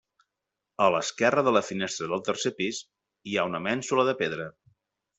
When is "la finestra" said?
1.59-2.09